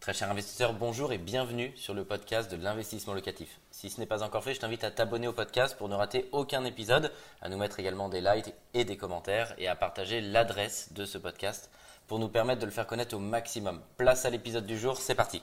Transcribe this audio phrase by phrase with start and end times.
[0.00, 3.60] Très cher investisseur, bonjour et bienvenue sur le podcast de l'investissement locatif.
[3.70, 6.26] Si ce n'est pas encore fait, je t'invite à t'abonner au podcast pour ne rater
[6.32, 7.12] aucun épisode,
[7.42, 11.18] à nous mettre également des likes et des commentaires et à partager l'adresse de ce
[11.18, 11.70] podcast
[12.06, 13.82] pour nous permettre de le faire connaître au maximum.
[13.98, 15.42] Place à l'épisode du jour, c'est parti.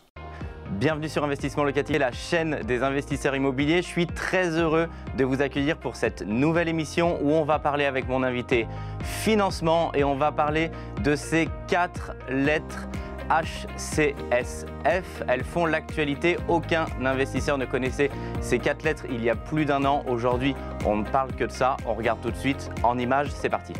[0.71, 3.83] Bienvenue sur Investissement Locatif, la chaîne des investisseurs immobiliers.
[3.83, 4.89] Je suis très heureux
[5.19, 8.67] de vous accueillir pour cette nouvelle émission où on va parler avec mon invité
[9.03, 10.71] financement et on va parler
[11.03, 12.87] de ces quatre lettres
[13.29, 15.23] HCSF.
[15.27, 16.37] Elles font l'actualité.
[16.47, 18.09] Aucun investisseur ne connaissait
[18.41, 20.03] ces quatre lettres il y a plus d'un an.
[20.07, 21.77] Aujourd'hui, on ne parle que de ça.
[21.85, 23.29] On regarde tout de suite en images.
[23.31, 23.73] C'est parti.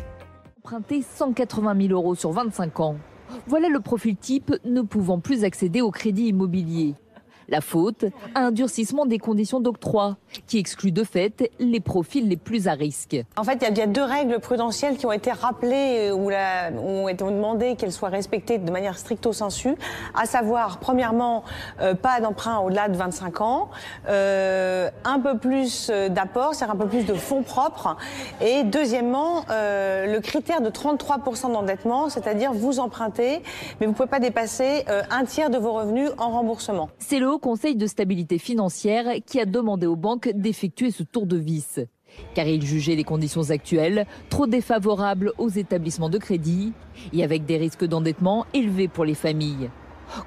[0.58, 2.96] Emprunter 180 000 euros sur 25 ans.
[3.46, 6.94] Voilà le profil type ne pouvant plus accéder au crédit immobilier.
[7.50, 12.68] La faute, un durcissement des conditions d'octroi, qui exclut de fait les profils les plus
[12.68, 13.16] à risque.
[13.38, 16.30] En fait, il y, a deux règles prudentielles qui ont été rappelées euh, ou
[16.88, 19.74] ont été demandées qu'elles soient respectées de manière stricto sensu,
[20.14, 21.42] à savoir, premièrement,
[21.80, 23.70] euh, pas d'emprunt au-delà de 25 ans,
[24.10, 27.96] euh, un peu plus d'apport, c'est-à-dire un peu plus de fonds propres,
[28.42, 33.42] et deuxièmement, le critère de 33% d'endettement, c'est-à-dire vous empruntez,
[33.80, 36.90] mais vous ne pouvez pas dépasser un tiers de vos revenus en remboursement.
[36.98, 41.36] C'est le Conseil de stabilité financière qui a demandé aux banques d'effectuer ce tour de
[41.36, 41.80] vis.
[42.34, 46.72] Car il jugeait les conditions actuelles trop défavorables aux établissements de crédit
[47.12, 49.70] et avec des risques d'endettement élevés pour les familles.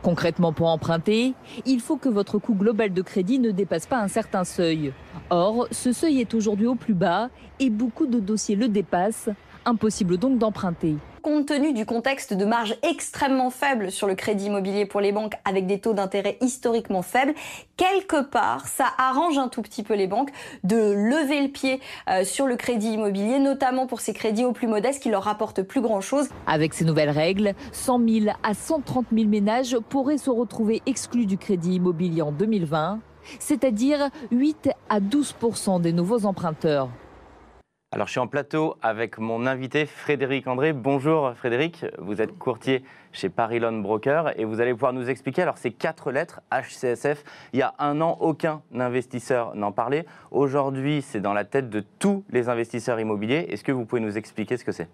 [0.02, 1.34] Concrètement, pour emprunter,
[1.66, 4.94] il faut que votre coût global de crédit ne dépasse pas un certain seuil.
[5.30, 9.30] Or, ce seuil est aujourd'hui au plus bas et beaucoup de dossiers le dépassent.
[9.66, 14.86] Impossible donc d'emprunter compte tenu du contexte de marge extrêmement faible sur le crédit immobilier
[14.86, 17.34] pour les banques avec des taux d'intérêt historiquement faibles,
[17.78, 20.32] quelque part, ça arrange un tout petit peu les banques
[20.64, 24.68] de lever le pied euh, sur le crédit immobilier, notamment pour ces crédits aux plus
[24.68, 26.30] modestes qui leur rapportent plus grand-chose.
[26.48, 31.38] Avec ces nouvelles règles, 100 000 à 130 000 ménages pourraient se retrouver exclus du
[31.38, 33.00] crédit immobilier en 2020,
[33.40, 36.90] c'est-à-dire 8 à 12% des nouveaux emprunteurs.
[37.94, 40.72] Alors, je suis en plateau avec mon invité Frédéric André.
[40.72, 45.42] Bonjour Frédéric, vous êtes courtier chez Paris Loan Broker et vous allez pouvoir nous expliquer
[45.42, 47.26] alors ces quatre lettres HCSF.
[47.52, 50.06] Il y a un an, aucun investisseur n'en parlait.
[50.32, 53.48] Aujourd'hui, c'est dans la tête de tous les investisseurs immobiliers.
[53.50, 54.88] Est-ce que vous pouvez nous expliquer ce que c'est?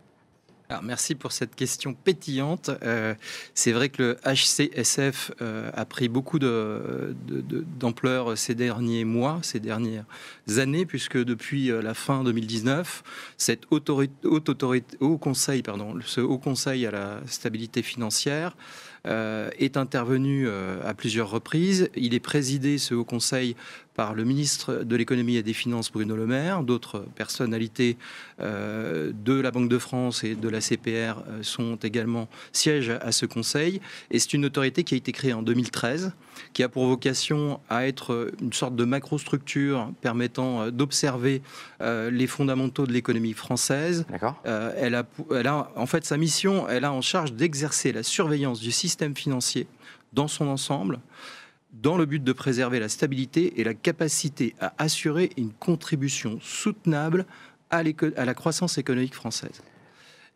[0.83, 2.69] Merci pour cette question pétillante.
[2.83, 3.13] Euh,
[3.53, 10.06] c'est vrai que le HCSF euh, a pris beaucoup d'ampleur ces derniers mois, ces dernières
[10.57, 13.03] années, puisque depuis euh, la fin 2019,
[13.38, 15.63] cette haute autorité, haut conseil,
[16.06, 18.56] ce haut conseil à la stabilité financière
[19.06, 21.89] est intervenu à plusieurs reprises.
[21.95, 23.56] Il est présidé, ce haut conseil,
[23.97, 26.62] par le ministre de l'économie et des finances Bruno Le Maire.
[26.62, 27.97] D'autres personnalités
[28.40, 33.12] euh, de la Banque de France et de la CPR euh, sont également sièges à
[33.12, 33.81] ce conseil.
[34.12, 36.13] Et c'est une autorité qui a été créée en 2013,
[36.53, 41.41] qui a pour vocation à être une sorte de macrostructure permettant euh, d'observer
[41.80, 44.06] les fondamentaux de l'économie française.
[44.44, 48.59] elle, a, elle a en fait sa mission, elle a en charge d'exercer la surveillance
[48.59, 49.68] du système financier
[50.13, 51.00] dans son ensemble
[51.73, 57.25] dans le but de préserver la stabilité et la capacité à assurer une contribution soutenable
[57.69, 59.61] à, la croissance économique française.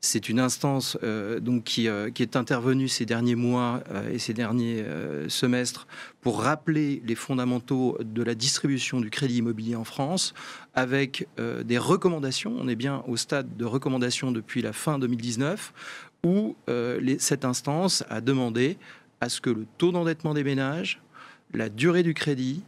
[0.03, 4.17] C'est une instance euh, donc qui, euh, qui, est intervenue ces derniers mois euh, et
[4.17, 4.83] ces derniers
[5.27, 5.85] semestres
[6.21, 10.33] pour rappeler les fondamentaux de la distribution du crédit immobilier en France,
[10.73, 12.55] avec des recommandations.
[12.59, 15.73] On est bien au stade de recommandations depuis la fin 2019,
[16.23, 16.55] où
[17.17, 18.77] cette instance a demandé
[19.19, 21.01] à ce que le taux d'endettement des ménages
[21.53, 22.63] la durée du crédit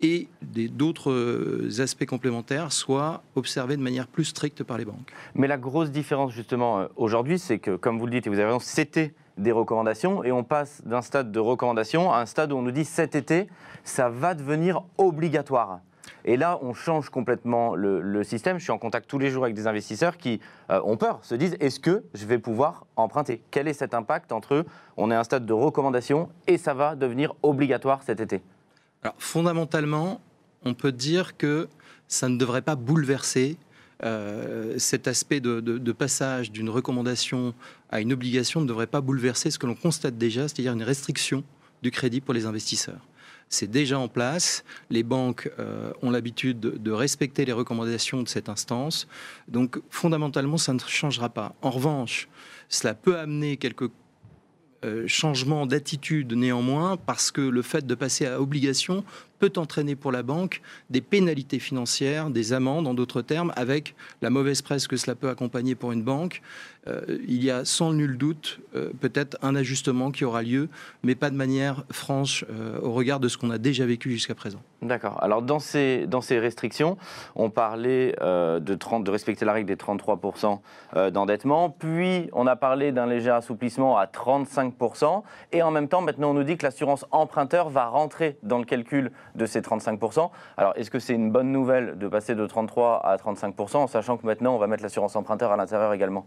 [0.00, 5.12] et d'autres euh, aspects complémentaires soient observés de manière plus stricte par les banques.
[5.34, 8.36] Mais la grosse différence justement euh, aujourd'hui, c'est que, comme vous le dites, et vous
[8.36, 12.52] avez raison, c'était des recommandations et on passe d'un stade de recommandation à un stade
[12.52, 13.48] où on nous dit cet été,
[13.82, 15.80] ça va devenir obligatoire.
[16.24, 18.58] Et là, on change complètement le, système.
[18.58, 21.34] Je suis en contact tous les jours avec des investisseurs qui euh, ont peur, se
[21.34, 23.42] disent est-ce que je vais pouvoir emprunter?
[23.50, 24.64] Quel est cet impact entre
[24.96, 28.42] on est à un stade de recommandation et ça va devenir obligatoire cet été.
[29.02, 30.20] Alors, fondamentalement,
[30.64, 31.68] on peut dire que
[32.08, 33.58] ça ne devrait pas bouleverser
[34.02, 37.54] euh, cet aspect de passage d'une recommandation
[37.90, 41.44] à une obligation ne devrait pas bouleverser ce que l'on constate déjà, c'est-à-dire une restriction
[41.82, 43.00] du crédit pour les investisseurs
[43.48, 44.64] c'est déjà en place.
[44.90, 49.06] Les banques euh, ont l'habitude de, respecter les recommandations de cette instance.
[49.48, 51.54] Donc fondamentalement, ça ne changera pas.
[51.62, 52.28] En revanche,
[52.68, 53.90] cela peut amener quelques
[55.06, 59.04] changement d'attitude néanmoins, parce que le fait de passer à obligation
[59.38, 64.30] peut entraîner pour la banque des pénalités financières, des amendes en d'autres termes, avec la
[64.30, 66.42] mauvaise presse que cela peut accompagner pour une banque.
[66.86, 70.68] Euh, il y a sans nul doute euh, peut-être un ajustement qui aura lieu,
[71.02, 74.34] mais pas de manière franche euh, au regard de ce qu'on a déjà vécu jusqu'à
[74.34, 74.62] présent.
[74.84, 75.22] D'accord.
[75.22, 76.96] Alors dans ces, dans ces restrictions,
[77.34, 80.60] on parlait de, 30, de respecter la règle des 33%
[81.10, 85.22] d'endettement, puis on a parlé d'un léger assouplissement à 35%,
[85.52, 88.64] et en même temps maintenant on nous dit que l'assurance emprunteur va rentrer dans le
[88.64, 90.30] calcul de ces 35%.
[90.56, 94.16] Alors, est-ce que c'est une bonne nouvelle de passer de 33 à 35%, en sachant
[94.16, 96.24] que maintenant, on va mettre l'assurance emprunteur à l'intérieur également?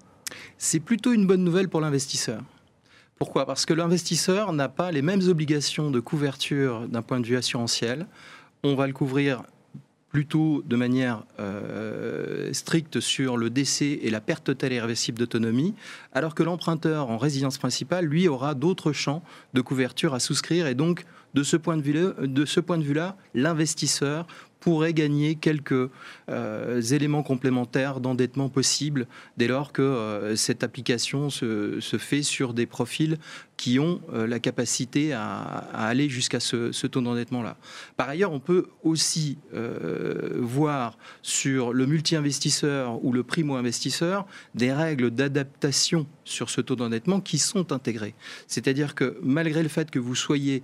[0.57, 2.42] C'est plutôt une bonne nouvelle pour l'investisseur.
[3.18, 3.45] Pourquoi?
[3.45, 8.06] Parce que l'investisseur n'a pas les mêmes obligations de couverture d'un point de vue assurantiel.
[8.63, 9.44] On va le couvrir
[10.09, 15.75] plutôt de manière euh, stricte sur le décès et la perte totale et irréversible d'autonomie,
[16.13, 19.21] alors que l'emprunteur en résidence principale, lui, aura d'autres champs
[19.54, 20.68] de couverture à souscrire.
[20.68, 24.25] Et donc de ce point de vue-là, l'investisseur
[24.59, 25.89] pourrait gagner quelques
[26.30, 29.07] euh, éléments complémentaires d'endettement possible
[29.38, 33.18] dès lors que euh, cette application se, fait sur des profils
[33.56, 35.44] qui ont euh, la capacité à,
[35.74, 37.57] aller jusqu'à ce, taux d'endettement-là.
[37.95, 39.38] Par ailleurs, on peut aussi
[40.38, 44.25] voir sur le multi-investisseur ou le primo-investisseur
[44.56, 48.15] des règles d'adaptation sur ce taux d'endettement qui sont intégrées.
[48.48, 50.63] C'est-à-dire que malgré le fait que vous soyez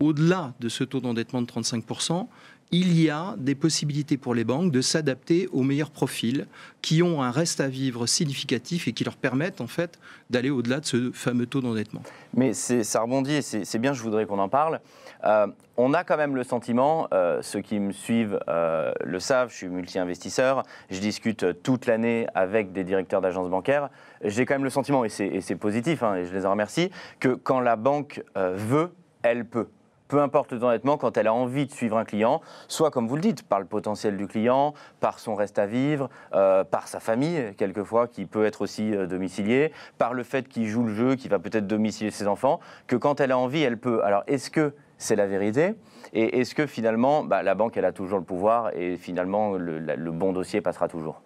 [0.00, 2.26] au-delà de ce taux d'endettement de 35%,
[2.70, 6.46] il y a des possibilités pour les banques de s'adapter aux meilleurs profils
[6.82, 9.98] qui ont un reste à vivre significatif et qui leur permettent en fait
[10.28, 12.02] d'aller au-delà de ce fameux taux d'endettement.
[12.34, 14.80] Mais ça rebondit et c'est bien, je voudrais qu'on en parle.
[15.24, 15.46] Euh,
[15.76, 19.56] on a quand même le sentiment, euh, ceux qui me suivent euh, le savent, je
[19.56, 23.88] suis multi-investisseur, je discute toute l'année avec des directeurs d'agences bancaires.
[24.22, 27.30] J'ai quand même le sentiment, et c'est positif, hein, et je les en remercie, que
[27.30, 28.92] quand la banque veut,
[29.22, 29.68] elle peut
[30.08, 30.58] peu importe le
[30.96, 33.66] quand elle a envie de suivre un client, soit comme vous le dites, par le
[33.66, 38.44] potentiel du client, par son reste à vivre, euh, par sa famille, quelquefois, qui peut
[38.44, 42.10] être aussi euh, domicilié, par le fait qu'il joue le jeu, qu'il va peut-être domicilier
[42.10, 44.02] ses enfants, que quand elle a envie, elle peut.
[44.02, 45.74] Alors, est-ce que c'est la vérité?
[46.12, 50.10] Et est-ce que finalement, bah, la banque, elle a toujours le pouvoir et finalement, le,
[50.10, 51.22] bon dossier passera toujours?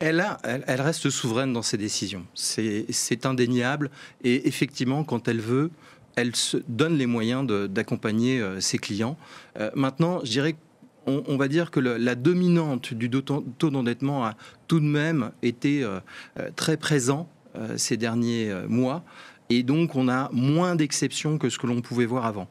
[0.00, 0.20] Elle,
[0.80, 2.26] reste souveraine dans ses décisions.
[2.34, 3.90] C'est indéniable.
[4.22, 5.70] Et effectivement, quand elle veut,
[6.16, 9.16] elle se donne les moyens d'accompagner euh, ses clients.
[9.58, 10.56] Euh, maintenant, je dirais
[11.06, 14.36] on, va dire que la dominante du taux d'endettement a
[14.68, 16.00] tout de même été euh,
[16.56, 17.28] très présent
[17.76, 19.04] ces derniers mois.
[19.50, 22.48] Et donc, on a moins d'exceptions que ce que l'on pouvait voir avant.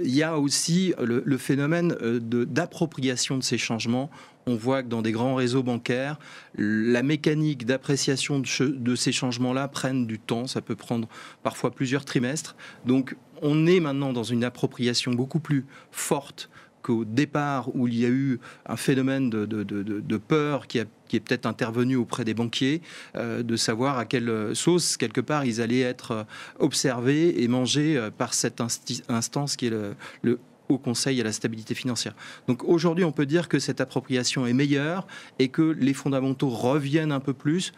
[0.00, 4.10] Il y a aussi le, phénomène d'appropriation de ces changements
[4.46, 6.18] on voit que dans des grands réseaux bancaires,
[6.56, 10.46] la mécanique d'appréciation de, ces changements-là prennent du temps.
[10.46, 11.08] Ça peut prendre
[11.42, 12.56] parfois plusieurs trimestres.
[12.84, 16.50] Donc, on est maintenant dans une appropriation beaucoup plus forte
[16.84, 21.96] qu'au départ où il y a eu un phénomène de, peur qui, est peut-être intervenu
[21.96, 22.82] auprès des banquiers,
[23.16, 26.26] euh, de savoir à quelle sauce, quelque part, ils allaient être
[26.58, 28.60] observés et mangés euh, par cette
[29.08, 29.74] instance qui est
[30.22, 30.38] le
[30.68, 32.14] au Conseil à la stabilité financière.
[32.48, 35.06] Donc aujourd'hui, on peut dire que cette appropriation est meilleure
[35.38, 37.72] et que les fondamentaux reviennent un peu plus.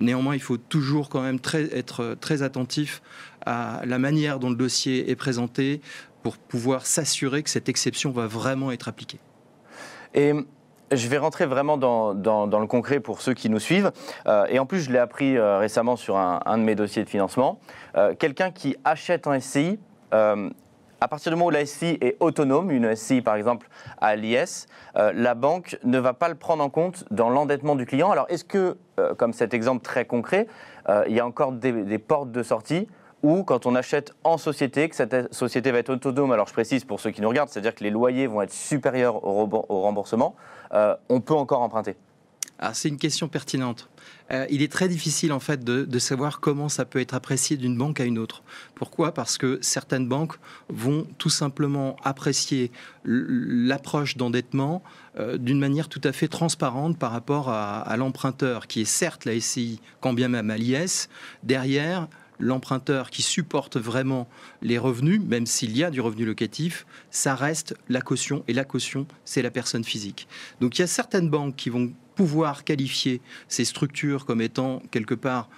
[0.00, 1.38] Néanmoins, il faut toujours quand même
[1.72, 3.02] être très attentif
[3.44, 5.80] à la manière dont le dossier est présenté
[6.22, 9.18] pour pouvoir s'assurer que cette exception va vraiment être appliquée.
[10.14, 10.32] Et
[10.92, 13.92] je vais rentrer vraiment dans, le concret pour ceux qui nous suivent.
[14.26, 17.08] Euh, et en plus, je l'ai appris euh, récemment sur un, de mes dossiers de
[17.08, 17.60] financement.
[17.96, 19.78] Euh, quelqu'un qui achète un SCI
[21.00, 23.68] à partir du moment où la SCI est autonome, une SCI par exemple
[24.00, 27.86] à l'IS, euh, la banque ne va pas le prendre en compte dans l'endettement du
[27.86, 28.10] client.
[28.10, 30.46] Alors est-ce que, euh, comme cet exemple très concret,
[30.88, 32.88] euh, il y a encore des, portes de sortie
[33.22, 36.84] ou quand on achète en société, que cette société va être autonome, alors je précise
[36.84, 39.44] pour ceux qui nous regardent, c'est-à-dire que les loyers vont être supérieurs au
[39.82, 40.36] remboursement,
[40.70, 41.96] on peut encore emprunter?
[42.72, 43.88] C'est une question pertinente.
[44.30, 47.76] Euh, il est très difficile en fait de, savoir comment ça peut être apprécié d'une
[47.76, 48.42] banque à une autre.
[48.74, 49.12] Pourquoi?
[49.12, 50.34] Parce que certaines banques
[50.68, 52.70] vont tout simplement apprécier
[53.04, 54.82] l'approche d'endettement
[55.18, 59.38] euh, d'une manière tout à fait transparente par rapport à, l'emprunteur, qui est certes la
[59.38, 61.08] SCI, quand bien même à l'IS.
[61.42, 64.28] Derrière, l'emprunteur qui supporte vraiment
[64.62, 68.44] les revenus, même s'il y a du revenu locatif, ça reste la caution.
[68.46, 70.28] Et la caution, c'est la personne physique.
[70.60, 75.14] Donc il y a certaines banques qui vont pouvoir qualifier ces structures comme étant quelque
[75.14, 75.48] part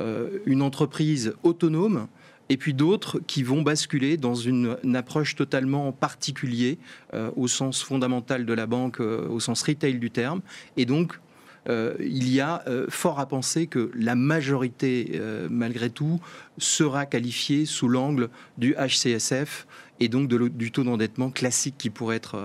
[0.00, 2.08] euh, une entreprise autonome,
[2.48, 6.74] et puis d'autres qui vont basculer dans une, approche totalement particulière
[7.14, 10.40] euh, au sens fondamental de la banque, euh, au sens retail du terme,
[10.76, 11.20] et donc
[11.68, 16.18] il y a fort à penser que la majorité, malgré tout,
[16.58, 19.68] sera qualifiée sous l'angle du HCSF
[20.00, 22.36] et donc du taux d'endettement classique qui pourrait être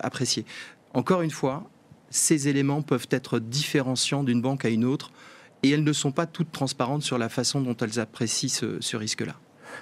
[0.00, 0.46] apprécié.
[0.94, 1.68] Encore une fois,
[2.12, 5.10] ces éléments peuvent être différenciants d'une banque à une autre
[5.64, 8.48] et elles ne sont pas toutes transparentes sur la façon dont elles apprécient
[8.80, 9.34] ce risque-là.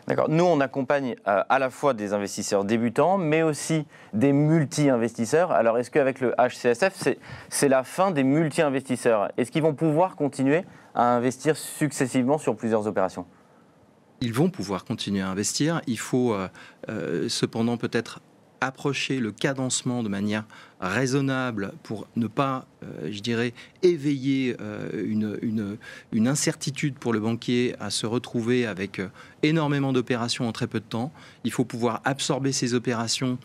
[0.06, 0.28] D'accord.
[0.28, 5.52] Nous, on accompagne euh, à la fois des investisseurs débutants, mais aussi des multi-investisseurs.
[5.52, 7.08] Alors, est-ce qu'avec le HCSF,
[7.49, 9.30] c'est la fin des multi-investisseurs?
[9.37, 13.26] Est-ce qu'ils vont pouvoir continuer à investir successivement sur plusieurs opérations?
[14.20, 15.80] Ils vont pouvoir continuer à investir.
[15.87, 16.49] Il faut euh,
[16.88, 18.20] euh, cependant peut-être
[18.61, 20.45] approcher le cadencement de manière
[20.81, 23.52] raisonnable pour ne pas, euh, je dirais,
[23.83, 25.76] éveiller euh, une,
[26.12, 29.09] une, incertitude pour le banquier à se retrouver avec euh,
[29.43, 31.12] énormément d'opérations en très peu de temps.
[31.45, 33.38] Il faut pouvoir absorber ces opérations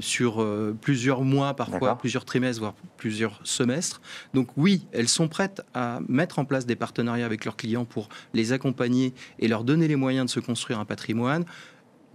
[0.00, 0.44] sur
[0.80, 4.00] plusieurs mois, parfois plusieurs trimestres, voire plusieurs semestres.
[4.34, 8.08] Donc oui, elles sont prêtes à mettre en place des partenariats avec leurs clients pour
[8.34, 11.44] les accompagner et leur donner les moyens de se construire un patrimoine.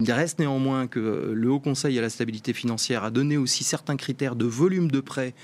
[0.03, 3.97] Il reste néanmoins que le Haut Conseil à la stabilité financière a donné aussi certains
[3.97, 5.35] critères de volume de prêts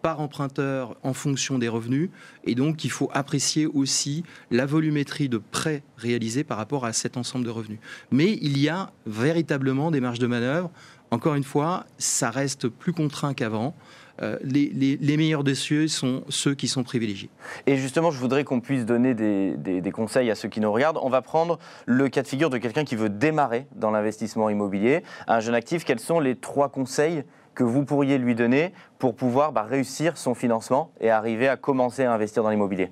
[0.00, 2.08] par emprunteur en fonction des revenus.
[2.44, 7.18] Et donc, il faut apprécier aussi la volumétrie de prêts réalisés par rapport à cet
[7.18, 7.78] ensemble de revenus.
[8.10, 10.70] Mais il y a véritablement des marges de manœuvre.
[11.10, 13.76] Encore une fois, ça reste plus contraint qu'avant.
[14.22, 17.30] Euh, les, meilleurs cieux sont ceux qui sont privilégiés.
[17.66, 20.98] Et justement, je voudrais qu'on puisse donner des, conseils à ceux qui nous regardent.
[21.02, 25.02] On va prendre le cas de figure de quelqu'un qui veut démarrer dans l'investissement immobilier,
[25.26, 25.84] un jeune actif.
[25.84, 30.34] Quels sont les trois conseils que vous pourriez lui donner pour pouvoir bah, réussir son
[30.34, 32.90] financement et arriver à commencer à investir dans l'immobilier?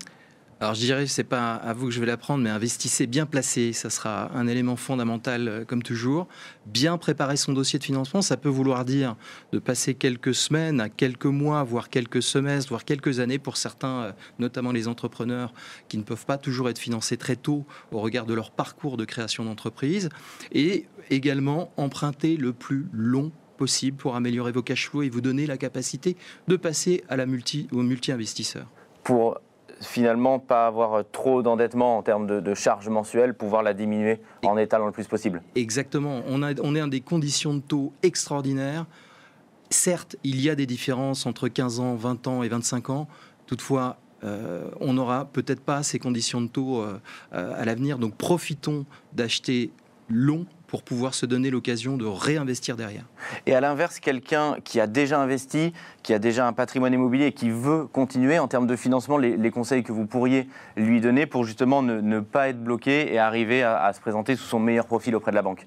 [0.61, 3.73] Alors je dirais, c'est pas à vous que je vais l'apprendre, mais investissez bien placé,
[3.73, 6.28] ça sera un élément fondamental euh, comme toujours.
[6.66, 9.16] Bien préparer son dossier de financement, ça peut vouloir dire
[9.52, 14.12] de passer quelques semaines quelques mois, voire quelques semestres, voire quelques années pour certains, euh,
[14.38, 15.52] notamment les entrepreneurs
[15.88, 19.04] qui ne peuvent pas toujours être financés très tôt au regard de leur parcours de
[19.04, 20.08] création d'entreprise.
[20.52, 25.46] Et également emprunter le plus long possible pour améliorer vos cash flows et vous donner
[25.46, 26.16] la capacité
[26.49, 28.66] de passer à la multi, au multi-investisseur.
[29.02, 29.40] Pour
[29.85, 34.87] finalement pas avoir trop d'endettement en termes de, charges mensuelles, pouvoir la diminuer en étalant
[34.87, 35.43] le plus possible.
[35.55, 36.23] Exactement.
[36.26, 38.87] On, a, on est dans des conditions de taux extraordinaires.
[39.71, 43.09] Certes, il y a des différences entre 15 ans, 20 ans et 25 ans.
[43.47, 46.99] Toutefois, euh, on n'aura peut-être pas ces conditions de taux euh,
[47.31, 47.99] à l'avenir.
[47.99, 49.71] Donc profitons d'acheter
[50.09, 53.04] long pour pouvoir se donner l'occasion de réinvestir derrière.
[53.47, 57.33] Et à l'inverse, quelqu'un qui a déjà investi, qui a déjà un patrimoine immobilier et
[57.33, 61.45] qui veut continuer en termes de financement, les, conseils que vous pourriez lui donner pour
[61.45, 65.31] justement ne, pas être bloqué et arriver à, se présenter sous son meilleur profil auprès
[65.31, 65.64] de la banque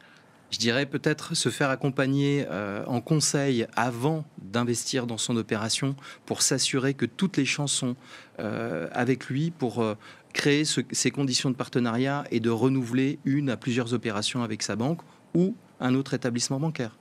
[0.50, 5.94] je dirais peut-être se faire accompagner euh, en conseil avant d'investir dans son opération
[6.26, 7.98] pour s'assurer que toutes les chances sont
[8.40, 9.96] euh, avec lui pour euh,
[10.38, 15.02] créer ces conditions de partenariat et de renouveler une à plusieurs opérations avec sa banque
[15.34, 16.96] ou un autre établissement bancaire.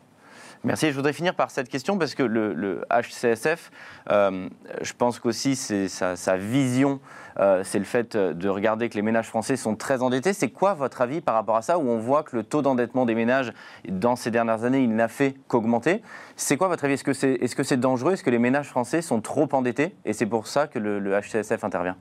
[0.64, 0.88] Merci.
[0.88, 3.70] Je voudrais finir par cette question parce que le, HCSF,
[4.10, 4.48] euh,
[4.80, 6.98] je pense qu'aussi sa, vision,
[7.38, 10.32] euh, c'est le fait de regarder que les ménages français sont très endettés.
[10.32, 13.04] C'est quoi votre avis par rapport à ça où on voit que le taux d'endettement
[13.04, 13.52] des ménages
[13.86, 16.00] dans ces dernières années, il n'a fait qu'augmenter?
[16.36, 16.94] C'est quoi votre avis?
[16.94, 18.14] Est-ce que c'est est -ce dangereux?
[18.14, 19.94] Est-ce que les ménages français sont trop endettés?
[20.06, 21.96] Et c'est pour ça que le HCSF intervient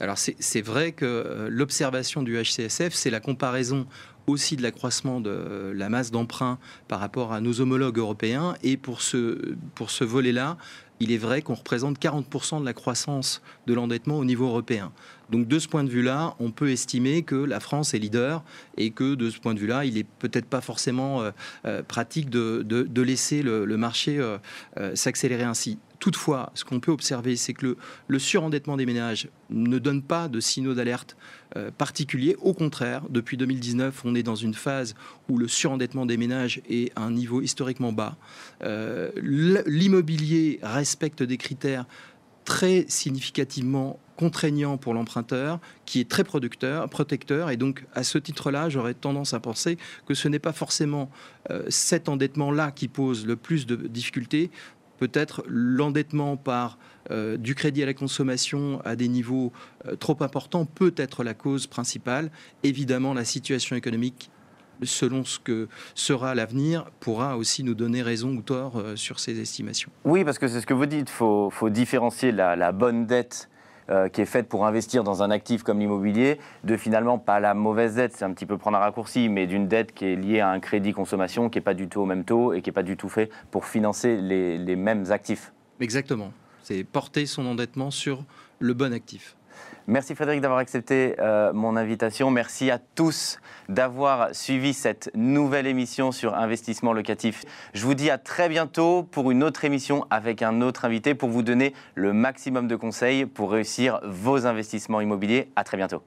[0.00, 3.86] alors c'est vrai que euh, l'observation du HCSF, c'est la comparaison
[4.26, 6.58] aussi de l'accroissement de la masse d'emprunt
[6.88, 8.54] par rapport à nos homologues européens.
[8.62, 9.54] Et pour ce,
[10.00, 10.56] volet-là,
[10.98, 14.92] il est vrai qu'on représente 40% de la croissance de l'endettement au niveau européen.
[15.28, 18.42] Donc de ce point de vue-là, on peut estimer que la France est leader
[18.78, 21.30] et que de ce point de vue-là, il n'est peut-être pas forcément euh,
[21.66, 24.20] euh, pratique de, laisser le, marché
[24.94, 25.78] s'accélérer ainsi.
[26.04, 30.38] Toutefois, ce qu'on peut observer, c'est que le, surendettement des ménages ne donne pas de
[30.38, 31.16] signaux d'alerte
[31.56, 32.36] euh, particuliers.
[32.42, 34.94] Au contraire, depuis 2019, on est dans une phase
[35.30, 38.18] où le surendettement des ménages est à un niveau historiquement bas.
[38.62, 41.86] Euh, l'immobilier respecte des critères
[42.44, 47.48] très significativement contraignants pour l'emprunteur, qui est très producteur, protecteur.
[47.48, 51.10] Et donc, à ce titre-là, j'aurais tendance à penser que ce n'est pas forcément
[51.50, 54.50] euh, cet endettement-là qui pose le plus de difficultés,
[54.98, 56.78] peut-être l'endettement par
[57.10, 59.52] euh, du crédit à la consommation à des niveaux
[59.86, 62.30] euh, trop importants peut être la cause principale.
[62.62, 64.30] Évidemment, la situation économique
[64.82, 69.40] selon ce que sera l'avenir, pourra aussi nous donner raison ou tort euh, sur ces
[69.40, 69.90] estimations.
[70.04, 73.48] Oui, parce que c'est ce que vous dites, il faut, différencier la bonne dette
[73.90, 77.52] euh, qui est faite pour investir dans un actif comme l'immobilier, de finalement pas la
[77.52, 80.40] mauvaise dette, c'est un petit peu prendre un raccourci, mais d'une dette qui est liée
[80.40, 82.74] à un crédit consommation qui n'est pas du tout au même taux et qui n'est
[82.74, 85.52] pas du tout fait pour financer les, mêmes actifs.
[85.80, 86.32] Exactement.
[86.62, 88.24] C'est porter son endettement sur
[88.58, 89.36] le bon actif.
[89.86, 92.30] Merci Frédéric d'avoir accepté euh, mon invitation.
[92.30, 93.38] Merci à tous
[93.68, 97.44] d'avoir suivi cette nouvelle émission sur investissement locatif.
[97.74, 101.28] Je vous dis à très bientôt pour une autre émission avec un autre invité pour
[101.28, 105.50] vous donner le maximum de conseils pour réussir vos investissements immobiliers.
[105.54, 106.02] À très bientôt.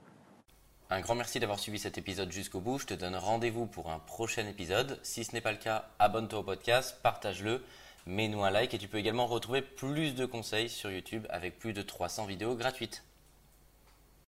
[0.89, 2.79] Un grand merci d'avoir suivi cet épisode jusqu'au bout.
[2.79, 4.97] Je te donne rendez-vous pour un prochain épisode.
[5.03, 7.61] Si ce n'est pas le cas, abonne-toi au podcast, partage-le,
[8.07, 11.73] mets-nous un like et tu peux également retrouver plus de conseils sur YouTube avec plus
[11.73, 13.03] de 300 vidéos gratuites.